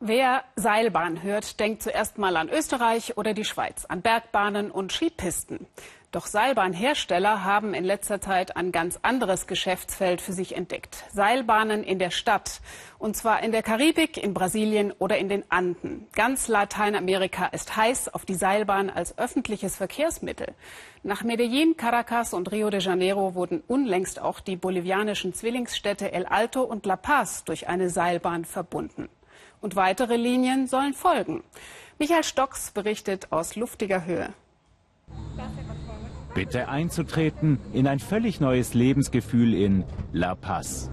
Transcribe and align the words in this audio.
Wer 0.00 0.44
Seilbahn 0.54 1.24
hört, 1.24 1.58
denkt 1.58 1.82
zuerst 1.82 2.18
mal 2.18 2.36
an 2.36 2.48
Österreich 2.48 3.16
oder 3.16 3.34
die 3.34 3.44
Schweiz, 3.44 3.84
an 3.84 4.00
Bergbahnen 4.00 4.70
und 4.70 4.92
Skipisten. 4.92 5.66
Doch 6.12 6.26
Seilbahnhersteller 6.26 7.42
haben 7.42 7.74
in 7.74 7.82
letzter 7.82 8.20
Zeit 8.20 8.56
ein 8.56 8.70
ganz 8.70 9.00
anderes 9.02 9.48
Geschäftsfeld 9.48 10.20
für 10.20 10.32
sich 10.32 10.54
entdeckt. 10.54 11.04
Seilbahnen 11.12 11.82
in 11.82 11.98
der 11.98 12.12
Stadt. 12.12 12.60
Und 13.00 13.16
zwar 13.16 13.42
in 13.42 13.50
der 13.50 13.64
Karibik, 13.64 14.16
in 14.16 14.34
Brasilien 14.34 14.92
oder 14.92 15.18
in 15.18 15.28
den 15.28 15.42
Anden. 15.50 16.06
Ganz 16.14 16.46
Lateinamerika 16.46 17.46
ist 17.46 17.76
heiß 17.76 18.14
auf 18.14 18.24
die 18.24 18.36
Seilbahn 18.36 18.90
als 18.90 19.18
öffentliches 19.18 19.74
Verkehrsmittel. 19.74 20.54
Nach 21.02 21.24
Medellin, 21.24 21.76
Caracas 21.76 22.34
und 22.34 22.52
Rio 22.52 22.70
de 22.70 22.80
Janeiro 22.80 23.34
wurden 23.34 23.64
unlängst 23.66 24.20
auch 24.20 24.38
die 24.38 24.56
bolivianischen 24.56 25.34
Zwillingsstädte 25.34 26.12
El 26.12 26.24
Alto 26.24 26.62
und 26.62 26.86
La 26.86 26.96
Paz 26.96 27.42
durch 27.42 27.66
eine 27.66 27.90
Seilbahn 27.90 28.44
verbunden. 28.44 29.08
Und 29.60 29.76
weitere 29.76 30.16
Linien 30.16 30.66
sollen 30.66 30.94
folgen. 30.94 31.42
Michael 31.98 32.24
Stocks 32.24 32.70
berichtet 32.70 33.28
aus 33.30 33.56
luftiger 33.56 34.04
Höhe. 34.04 34.32
Bitte 36.34 36.68
einzutreten 36.68 37.58
in 37.72 37.88
ein 37.88 37.98
völlig 37.98 38.40
neues 38.40 38.74
Lebensgefühl 38.74 39.54
in 39.54 39.84
La 40.12 40.34
Paz. 40.34 40.90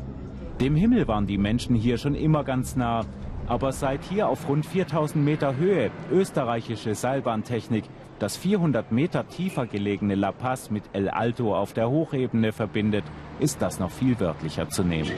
Dem 0.59 0.75
Himmel 0.75 1.07
waren 1.07 1.27
die 1.27 1.37
Menschen 1.37 1.75
hier 1.75 1.97
schon 1.97 2.15
immer 2.15 2.43
ganz 2.43 2.75
nah, 2.75 3.05
aber 3.45 3.71
seit 3.71 4.03
hier 4.03 4.27
auf 4.27 4.47
rund 4.47 4.65
4000 4.65 5.23
Meter 5.23 5.57
Höhe 5.57 5.91
österreichische 6.11 6.95
Seilbahntechnik 6.95 7.83
das 8.17 8.37
400 8.37 8.91
Meter 8.91 9.27
tiefer 9.27 9.67
gelegene 9.67 10.15
La 10.15 10.31
Paz 10.31 10.71
mit 10.71 10.83
El 10.93 11.09
Alto 11.09 11.55
auf 11.55 11.73
der 11.73 11.89
Hochebene 11.89 12.53
verbindet, 12.53 13.03
ist 13.39 13.61
das 13.61 13.79
noch 13.79 13.91
viel 13.91 14.19
wörtlicher 14.19 14.69
zu 14.69 14.83
nehmen. 14.83 15.11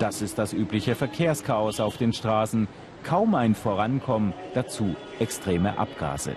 Das 0.00 0.22
ist 0.22 0.38
das 0.38 0.54
übliche 0.54 0.94
Verkehrschaos 0.94 1.78
auf 1.78 1.98
den 1.98 2.14
Straßen, 2.14 2.68
kaum 3.02 3.34
ein 3.34 3.54
Vorankommen, 3.54 4.32
dazu 4.54 4.96
extreme 5.18 5.78
Abgase. 5.78 6.32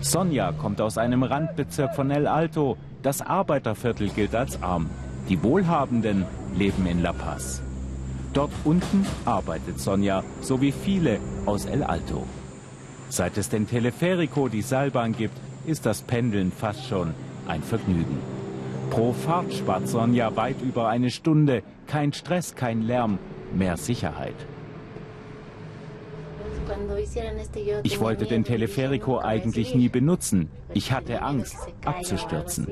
Sonja 0.00 0.52
kommt 0.52 0.80
aus 0.80 0.96
einem 0.96 1.22
Randbezirk 1.22 1.94
von 1.94 2.10
El 2.10 2.26
Alto. 2.26 2.78
Das 3.02 3.20
Arbeiterviertel 3.20 4.08
gilt 4.08 4.34
als 4.34 4.62
arm. 4.62 4.88
Die 5.28 5.42
Wohlhabenden 5.42 6.24
leben 6.56 6.86
in 6.86 7.02
La 7.02 7.12
Paz. 7.12 7.60
Dort 8.32 8.52
unten 8.64 9.06
arbeitet 9.26 9.78
Sonja, 9.78 10.24
so 10.40 10.62
wie 10.62 10.72
viele 10.72 11.20
aus 11.44 11.66
El 11.66 11.82
Alto. 11.82 12.24
Seit 13.10 13.36
es 13.36 13.50
den 13.50 13.68
Teleferico, 13.68 14.48
die 14.48 14.62
Seilbahn 14.62 15.12
gibt, 15.12 15.36
ist 15.66 15.84
das 15.84 16.00
Pendeln 16.00 16.50
fast 16.50 16.86
schon 16.86 17.12
ein 17.46 17.62
Vergnügen. 17.62 18.45
Pro 18.90 19.12
Fahrt 19.12 19.52
spart 19.52 19.88
Sonja 19.88 20.34
weit 20.36 20.56
über 20.62 20.88
eine 20.88 21.10
Stunde. 21.10 21.62
Kein 21.86 22.12
Stress, 22.12 22.54
kein 22.54 22.82
Lärm, 22.82 23.18
mehr 23.54 23.76
Sicherheit. 23.76 24.34
Ich 27.82 28.00
wollte 28.00 28.26
den 28.26 28.44
Teleferico 28.44 29.18
eigentlich 29.18 29.74
nie 29.74 29.88
benutzen. 29.88 30.50
Ich 30.74 30.92
hatte 30.92 31.22
Angst, 31.22 31.56
abzustürzen. 31.84 32.68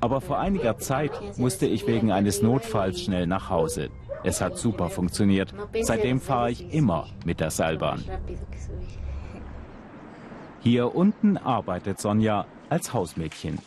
Aber 0.00 0.20
vor 0.20 0.38
einiger 0.38 0.78
Zeit 0.78 1.38
musste 1.38 1.66
ich 1.66 1.86
wegen 1.86 2.12
eines 2.12 2.42
Notfalls 2.42 3.00
schnell 3.00 3.26
nach 3.26 3.50
Hause. 3.50 3.90
Es 4.24 4.40
hat 4.40 4.58
super 4.58 4.88
funktioniert. 4.88 5.52
Seitdem 5.80 6.20
fahre 6.20 6.50
ich 6.50 6.72
immer 6.72 7.08
mit 7.24 7.40
der 7.40 7.50
Seilbahn. 7.50 8.04
Hier 10.60 10.94
unten 10.94 11.36
arbeitet 11.36 12.00
Sonja 12.00 12.46
als 12.68 12.92
Hausmädchen. 12.92 13.58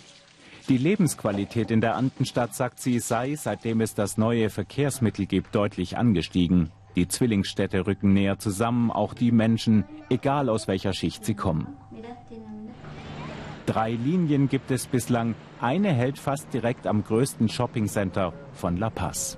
Die 0.67 0.77
Lebensqualität 0.77 1.69
in 1.69 1.79
der 1.79 1.95
Andenstadt, 1.95 2.55
sagt 2.55 2.79
sie, 2.79 2.99
sei, 2.99 3.35
seitdem 3.35 3.81
es 3.81 3.93
das 3.93 4.17
neue 4.17 4.49
Verkehrsmittel 4.49 5.27
gibt, 5.27 5.53
deutlich 5.53 5.95
angestiegen. 5.95 6.71
Die 6.95 7.07
Zwillingsstädte 7.07 7.85
rücken 7.85 8.13
näher 8.13 8.39
zusammen, 8.39 8.89
auch 8.89 9.13
die 9.13 9.31
Menschen, 9.31 9.85
egal 10.09 10.49
aus 10.49 10.67
welcher 10.67 10.93
Schicht 10.93 11.23
sie 11.23 11.35
kommen. 11.35 11.67
Drei 13.67 13.91
Linien 13.91 14.49
gibt 14.49 14.71
es 14.71 14.87
bislang. 14.87 15.35
Eine 15.61 15.93
hält 15.93 16.17
fast 16.17 16.51
direkt 16.51 16.87
am 16.87 17.03
größten 17.03 17.47
Shoppingcenter 17.47 18.33
von 18.53 18.77
La 18.77 18.89
Paz. 18.89 19.37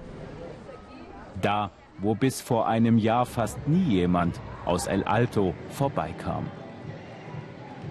Da, 1.41 1.71
wo 1.99 2.15
bis 2.15 2.39
vor 2.39 2.67
einem 2.67 2.97
Jahr 2.97 3.25
fast 3.25 3.67
nie 3.67 3.95
jemand 3.95 4.39
aus 4.65 4.87
El 4.87 5.03
Alto 5.03 5.53
vorbeikam. 5.69 6.45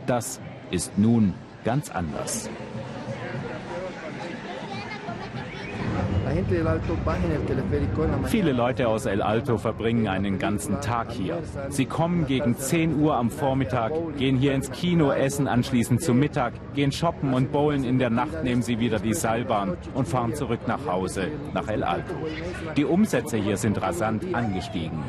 Das 0.06 0.40
ist 0.70 0.96
nun 0.96 1.34
ganz 1.64 1.90
anders. 1.90 2.48
Viele 8.26 8.52
Leute 8.52 8.88
aus 8.88 9.06
El 9.06 9.22
Alto 9.22 9.58
verbringen 9.58 10.08
einen 10.08 10.38
ganzen 10.38 10.80
Tag 10.80 11.12
hier. 11.12 11.42
Sie 11.70 11.86
kommen 11.86 12.26
gegen 12.26 12.56
10 12.56 13.00
Uhr 13.00 13.16
am 13.16 13.30
Vormittag, 13.30 13.92
gehen 14.18 14.36
hier 14.36 14.54
ins 14.54 14.70
Kino, 14.70 15.12
essen 15.12 15.48
anschließend 15.48 16.02
zum 16.02 16.18
Mittag, 16.18 16.52
gehen 16.74 16.92
shoppen 16.92 17.32
und 17.32 17.52
bowlen. 17.52 17.84
In 17.84 17.98
der 17.98 18.10
Nacht 18.10 18.42
nehmen 18.44 18.62
sie 18.62 18.78
wieder 18.78 18.98
die 18.98 19.14
Seilbahn 19.14 19.76
und 19.94 20.08
fahren 20.08 20.34
zurück 20.34 20.60
nach 20.66 20.86
Hause, 20.86 21.28
nach 21.54 21.68
El 21.68 21.82
Alto. 21.84 22.14
Die 22.76 22.84
Umsätze 22.84 23.36
hier 23.36 23.56
sind 23.56 23.80
rasant 23.80 24.34
angestiegen. 24.34 25.02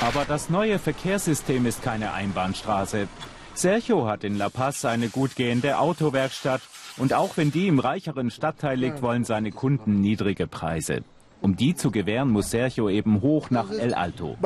Aber 0.00 0.24
das 0.26 0.50
neue 0.50 0.78
Verkehrssystem 0.78 1.66
ist 1.66 1.82
keine 1.82 2.12
Einbahnstraße. 2.12 3.06
Sergio 3.54 4.08
hat 4.08 4.24
in 4.24 4.38
La 4.38 4.48
Paz 4.48 4.84
eine 4.84 5.08
gut 5.08 5.36
gehende 5.36 5.78
Autowerkstatt 5.78 6.62
und 6.98 7.14
auch 7.14 7.36
wenn 7.36 7.50
die 7.50 7.68
im 7.68 7.78
reicheren 7.78 8.30
Stadtteil 8.30 8.78
liegt, 8.78 9.02
wollen 9.02 9.24
seine 9.24 9.50
Kunden 9.50 10.00
niedrige 10.00 10.46
Preise. 10.46 11.02
Um 11.42 11.56
die 11.56 11.74
zu 11.74 11.90
gewähren, 11.90 12.30
muss 12.30 12.52
Sergio 12.52 12.88
eben 12.88 13.20
hoch 13.20 13.50
nach 13.50 13.68
El 13.70 13.94
Alto. 13.94 14.36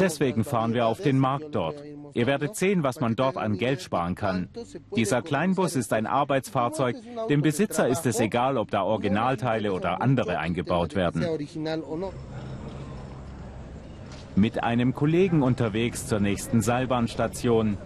Deswegen 0.00 0.44
fahren 0.44 0.72
wir 0.72 0.86
auf 0.86 1.02
den 1.02 1.18
Markt 1.18 1.54
dort. 1.54 1.84
Ihr 2.14 2.26
werdet 2.26 2.56
sehen, 2.56 2.82
was 2.82 2.98
man 2.98 3.14
dort 3.14 3.36
an 3.36 3.58
Geld 3.58 3.82
sparen 3.82 4.14
kann. 4.14 4.48
Dieser 4.96 5.20
Kleinbus 5.20 5.76
ist 5.76 5.92
ein 5.92 6.06
Arbeitsfahrzeug. 6.06 6.96
Dem 7.28 7.42
Besitzer 7.42 7.88
ist 7.88 8.06
es 8.06 8.20
egal, 8.20 8.56
ob 8.56 8.70
da 8.70 8.82
Originalteile 8.82 9.74
oder 9.74 10.00
andere 10.00 10.38
eingebaut 10.38 10.94
werden. 10.94 11.26
Mit 14.34 14.62
einem 14.62 14.94
Kollegen 14.94 15.42
unterwegs 15.42 16.06
zur 16.06 16.20
nächsten 16.20 16.62
Seilbahnstation. 16.62 17.76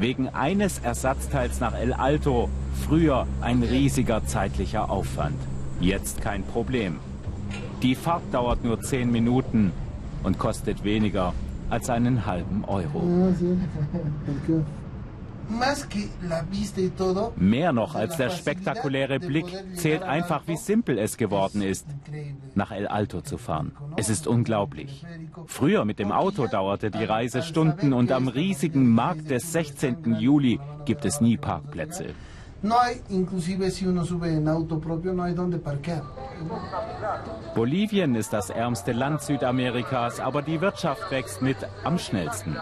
Wegen 0.00 0.30
eines 0.30 0.78
Ersatzteils 0.78 1.60
nach 1.60 1.74
El 1.74 1.92
Alto. 1.92 2.48
Früher 2.86 3.26
ein 3.42 3.62
riesiger 3.62 4.24
zeitlicher 4.24 4.90
Aufwand. 4.90 5.36
Jetzt 5.78 6.22
kein 6.22 6.42
Problem. 6.42 6.96
Die 7.82 7.94
Fahrt 7.94 8.22
dauert 8.32 8.64
nur 8.64 8.80
zehn 8.80 9.12
Minuten 9.12 9.72
und 10.22 10.38
kostet 10.38 10.84
weniger 10.84 11.34
als 11.68 11.90
einen 11.90 12.24
halben 12.24 12.64
Euro. 12.64 13.02
Mehr 17.36 17.72
noch 17.72 17.94
als 17.94 18.16
der 18.16 18.30
spektakuläre 18.30 19.18
Blick 19.18 19.46
zählt 19.74 20.02
einfach, 20.02 20.42
wie 20.46 20.56
simpel 20.56 20.98
es 20.98 21.16
geworden 21.16 21.62
ist, 21.62 21.86
nach 22.54 22.70
El 22.70 22.86
Alto 22.86 23.20
zu 23.20 23.36
fahren. 23.36 23.72
Es 23.96 24.08
ist 24.08 24.26
unglaublich. 24.26 25.04
Früher 25.46 25.84
mit 25.84 25.98
dem 25.98 26.12
Auto 26.12 26.46
dauerte 26.46 26.90
die 26.90 27.04
Reise 27.04 27.42
Stunden 27.42 27.92
und 27.92 28.12
am 28.12 28.28
riesigen 28.28 28.88
Markt 28.90 29.30
des 29.30 29.52
16. 29.52 30.16
Juli 30.18 30.60
gibt 30.84 31.04
es 31.04 31.20
nie 31.20 31.36
Parkplätze. 31.36 32.14
Bolivien 37.54 38.14
ist 38.14 38.32
das 38.32 38.50
ärmste 38.50 38.92
Land 38.92 39.22
Südamerikas, 39.22 40.20
aber 40.20 40.42
die 40.42 40.60
Wirtschaft 40.60 41.10
wächst 41.10 41.40
mit 41.40 41.56
am 41.84 41.98
schnellsten. 41.98 42.56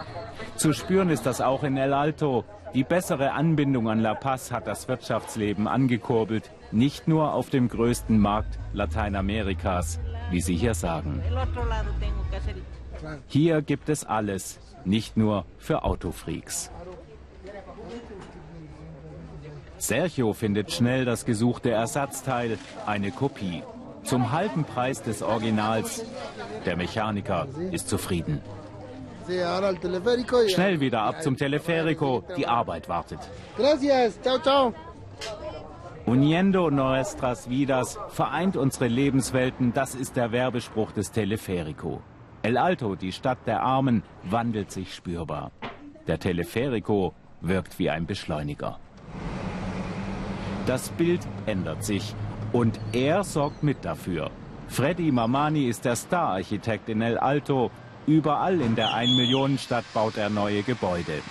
Zu 0.59 0.73
spüren 0.73 1.09
ist 1.09 1.25
das 1.25 1.39
auch 1.39 1.63
in 1.63 1.77
El 1.77 1.93
Alto. 1.93 2.43
Die 2.73 2.83
bessere 2.83 3.31
Anbindung 3.31 3.89
an 3.89 4.01
La 4.01 4.13
Paz 4.13 4.51
hat 4.51 4.67
das 4.67 4.89
Wirtschaftsleben 4.89 5.69
angekurbelt, 5.69 6.51
nicht 6.73 7.07
nur 7.07 7.33
auf 7.33 7.49
dem 7.49 7.69
größten 7.69 8.19
Markt 8.19 8.59
Lateinamerikas, 8.73 10.01
wie 10.31 10.41
Sie 10.41 10.57
hier 10.57 10.73
sagen. 10.73 11.23
Hier 13.27 13.61
gibt 13.61 13.87
es 13.87 14.03
alles, 14.03 14.59
nicht 14.83 15.15
nur 15.15 15.45
für 15.59 15.85
Autofreaks. 15.85 16.71
Sergio 19.77 20.33
findet 20.33 20.73
schnell 20.73 21.05
das 21.05 21.23
gesuchte 21.23 21.71
Ersatzteil, 21.71 22.57
eine 22.85 23.11
Kopie. 23.11 23.63
Zum 24.03 24.33
halben 24.33 24.65
Preis 24.65 25.01
des 25.03 25.21
Originals. 25.21 26.05
Der 26.65 26.75
Mechaniker 26.75 27.47
ist 27.71 27.87
zufrieden. 27.87 28.41
Schnell 30.49 30.79
wieder 30.79 31.01
ab 31.01 31.21
zum 31.21 31.37
Teleferico, 31.37 32.23
die 32.35 32.47
Arbeit 32.47 32.89
wartet. 32.89 33.19
Uniendo 36.05 36.71
nuestras 36.71 37.49
vidas 37.49 37.99
vereint 38.09 38.57
unsere 38.57 38.87
Lebenswelten, 38.87 39.73
das 39.73 39.93
ist 39.93 40.15
der 40.15 40.31
Werbespruch 40.31 40.91
des 40.91 41.11
Teleferico. 41.11 42.01
El 42.41 42.57
Alto, 42.57 42.95
die 42.95 43.11
Stadt 43.11 43.39
der 43.45 43.61
Armen, 43.61 44.03
wandelt 44.23 44.71
sich 44.71 44.95
spürbar. 44.95 45.51
Der 46.07 46.17
Teleferico 46.17 47.13
wirkt 47.41 47.77
wie 47.77 47.89
ein 47.89 48.05
Beschleuniger. 48.05 48.79
Das 50.65 50.89
Bild 50.89 51.21
ändert 51.45 51.83
sich. 51.83 52.15
Und 52.51 52.79
er 52.93 53.23
sorgt 53.23 53.63
mit 53.63 53.85
dafür. 53.85 54.31
Freddy 54.67 55.11
Mamani 55.11 55.67
ist 55.67 55.85
der 55.85 55.95
Star-Architekt 55.95 56.89
in 56.89 57.01
El 57.01 57.17
Alto. 57.17 57.71
Überall 58.09 58.59
in 58.59 58.73
der 58.73 58.95
Ein-Millionen-Stadt 58.95 59.85
baut 59.93 60.17
er 60.17 60.31
neue 60.31 60.63
Gebäude. 60.63 61.21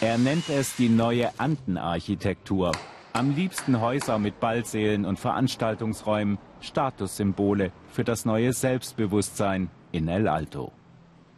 Er 0.00 0.18
nennt 0.18 0.48
es 0.48 0.74
die 0.74 0.88
neue 0.88 1.30
Andenarchitektur. 1.38 2.72
Am 3.12 3.36
liebsten 3.36 3.80
Häuser 3.80 4.18
mit 4.18 4.40
Ballsälen 4.40 5.04
und 5.04 5.20
Veranstaltungsräumen, 5.20 6.38
Statussymbole 6.60 7.70
für 7.88 8.02
das 8.02 8.24
neue 8.24 8.52
Selbstbewusstsein 8.52 9.70
in 9.92 10.08
El 10.08 10.26
Alto. 10.26 10.72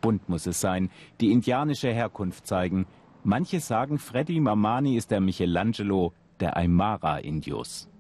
Bunt 0.01 0.31
muss 0.31 0.47
es 0.47 0.63
sein, 0.63 0.89
die 1.21 1.31
indianische 1.31 1.93
Herkunft 1.93 2.47
zeigen. 2.47 2.87
Manche 3.25 3.61
sagen, 3.61 3.99
Freddy 3.99 4.41
Mamani 4.41 4.97
ist 4.97 5.11
der 5.11 5.21
Michelangelo 5.21 6.15
der 6.41 6.57
Aymara-Indios. 6.57 7.91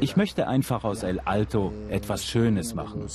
Ich 0.00 0.16
möchte 0.16 0.48
einfach 0.48 0.84
aus 0.84 1.02
El 1.02 1.20
Alto 1.20 1.72
etwas 1.88 2.24
Schönes 2.24 2.74
machen. 2.74 3.06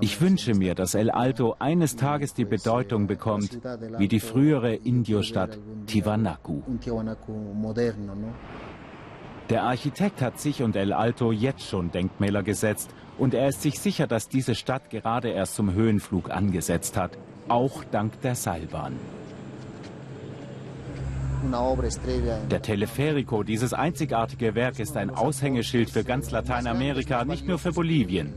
Ich 0.00 0.20
wünsche 0.20 0.54
mir, 0.54 0.74
dass 0.74 0.94
El 0.94 1.10
Alto 1.10 1.56
eines 1.58 1.96
Tages 1.96 2.34
die 2.34 2.44
Bedeutung 2.44 3.06
bekommt 3.06 3.58
wie 3.98 4.08
die 4.08 4.20
frühere 4.20 4.74
Indiostadt 4.74 5.58
Tiwanaku. 5.86 6.62
Der 9.50 9.62
Architekt 9.62 10.20
hat 10.20 10.38
sich 10.38 10.62
und 10.62 10.76
El 10.76 10.92
Alto 10.92 11.32
jetzt 11.32 11.62
schon 11.62 11.90
Denkmäler 11.90 12.42
gesetzt 12.42 12.90
und 13.16 13.32
er 13.32 13.48
ist 13.48 13.62
sich 13.62 13.80
sicher, 13.80 14.06
dass 14.06 14.28
diese 14.28 14.54
Stadt 14.54 14.90
gerade 14.90 15.30
erst 15.30 15.54
zum 15.54 15.72
Höhenflug 15.72 16.30
angesetzt 16.30 16.96
hat, 16.96 17.12
auch 17.48 17.82
dank 17.84 18.20
der 18.20 18.34
Seilbahn. 18.34 18.92
Der 22.50 22.62
Teleferico, 22.62 23.42
dieses 23.42 23.72
einzigartige 23.72 24.54
Werk, 24.54 24.78
ist 24.78 24.96
ein 24.96 25.10
Aushängeschild 25.10 25.90
für 25.90 26.04
ganz 26.04 26.30
Lateinamerika, 26.30 27.24
nicht 27.24 27.46
nur 27.46 27.58
für 27.58 27.72
Bolivien. 27.72 28.34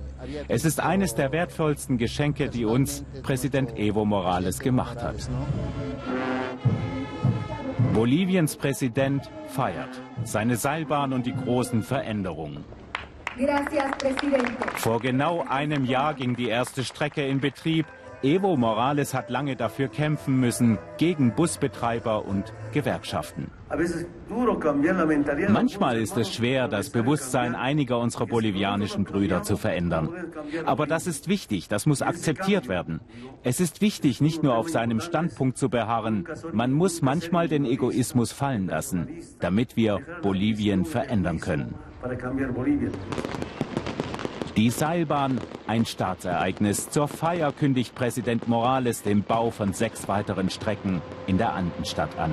Es 0.47 0.65
ist 0.65 0.79
eines 0.79 1.15
der 1.15 1.31
wertvollsten 1.31 1.97
Geschenke, 1.97 2.49
die 2.49 2.65
uns 2.65 3.03
Präsident 3.23 3.77
Evo 3.77 4.05
Morales 4.05 4.59
gemacht 4.59 5.01
hat. 5.01 5.15
Boliviens 7.93 8.55
Präsident 8.55 9.29
feiert 9.47 10.01
seine 10.23 10.55
Seilbahn 10.55 11.13
und 11.13 11.25
die 11.25 11.35
großen 11.35 11.83
Veränderungen. 11.83 12.63
Vor 14.75 14.99
genau 14.99 15.45
einem 15.47 15.85
Jahr 15.85 16.13
ging 16.13 16.35
die 16.35 16.47
erste 16.47 16.83
Strecke 16.83 17.25
in 17.25 17.39
Betrieb. 17.39 17.85
Evo 18.23 18.55
Morales 18.55 19.15
hat 19.15 19.31
lange 19.31 19.55
dafür 19.55 19.87
kämpfen 19.87 20.39
müssen, 20.39 20.77
gegen 20.97 21.33
Busbetreiber 21.33 22.25
und 22.25 22.53
Gewerkschaften. 22.71 23.49
Manchmal 25.49 25.97
ist 25.97 26.17
es 26.17 26.31
schwer, 26.31 26.67
das 26.67 26.91
Bewusstsein 26.91 27.55
einiger 27.55 27.97
unserer 27.99 28.27
bolivianischen 28.27 29.05
Brüder 29.05 29.41
zu 29.41 29.57
verändern. 29.57 30.09
Aber 30.65 30.85
das 30.85 31.07
ist 31.07 31.27
wichtig, 31.29 31.67
das 31.67 31.87
muss 31.87 32.03
akzeptiert 32.03 32.67
werden. 32.67 32.99
Es 33.43 33.59
ist 33.59 33.81
wichtig, 33.81 34.21
nicht 34.21 34.43
nur 34.43 34.55
auf 34.55 34.69
seinem 34.69 34.99
Standpunkt 34.99 35.57
zu 35.57 35.69
beharren, 35.69 36.27
man 36.53 36.71
muss 36.71 37.01
manchmal 37.01 37.47
den 37.47 37.65
Egoismus 37.65 38.31
fallen 38.31 38.67
lassen, 38.67 39.07
damit 39.39 39.75
wir 39.75 39.99
Bolivien 40.21 40.85
verändern 40.85 41.39
können. 41.39 41.73
Die 44.61 44.69
Seilbahn, 44.69 45.41
ein 45.65 45.87
Staatsereignis. 45.87 46.91
Zur 46.91 47.07
Feier 47.07 47.51
kündigt 47.51 47.95
Präsident 47.95 48.47
Morales 48.47 49.01
den 49.01 49.23
Bau 49.23 49.49
von 49.49 49.73
sechs 49.73 50.07
weiteren 50.07 50.51
Strecken 50.51 51.01
in 51.25 51.39
der 51.39 51.55
Andenstadt 51.55 52.15
an. 52.19 52.29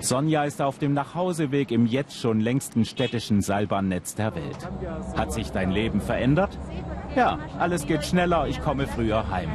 Sonja 0.00 0.44
ist 0.44 0.60
auf 0.60 0.78
dem 0.78 0.92
Nachhauseweg 0.92 1.70
im 1.70 1.86
jetzt 1.86 2.20
schon 2.20 2.38
längsten 2.38 2.84
städtischen 2.84 3.40
Seilbahnnetz 3.40 4.14
der 4.14 4.34
Welt. 4.34 4.68
Hat 5.16 5.32
sich 5.32 5.52
dein 5.52 5.70
Leben 5.70 6.02
verändert? 6.02 6.58
Ja, 7.16 7.38
alles 7.58 7.86
geht 7.86 8.04
schneller, 8.04 8.46
ich 8.46 8.60
komme 8.60 8.86
früher 8.86 9.30
heim. 9.30 9.52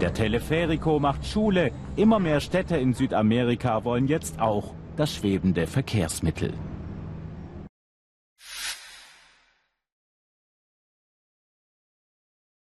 Der 0.00 0.14
Teleferico 0.14 1.00
macht 1.00 1.26
Schule. 1.26 1.72
Immer 1.96 2.20
mehr 2.20 2.38
Städte 2.38 2.76
in 2.76 2.94
Südamerika 2.94 3.82
wollen 3.82 4.06
jetzt 4.06 4.40
auch 4.40 4.72
das 4.96 5.12
schwebende 5.12 5.66
Verkehrsmittel. 5.66 6.52